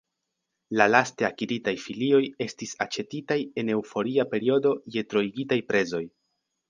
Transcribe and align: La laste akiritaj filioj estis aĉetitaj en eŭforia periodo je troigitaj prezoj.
La 0.79 0.85
laste 0.93 1.27
akiritaj 1.27 1.73
filioj 1.83 2.21
estis 2.45 2.73
aĉetitaj 2.87 3.37
en 3.65 3.69
eŭforia 3.75 4.27
periodo 4.33 4.73
je 4.97 5.05
troigitaj 5.13 5.61
prezoj. 5.71 6.03